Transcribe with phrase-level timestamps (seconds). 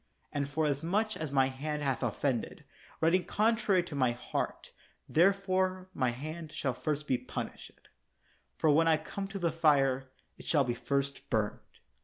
[0.31, 2.63] And forasmuch as my hand hath offended,
[3.01, 4.71] writing contrary to my heart,
[5.07, 7.87] therefore my hand shall first be punished;
[8.55, 10.09] for when I come to the fire,
[10.39, 11.59] it shall be first burned.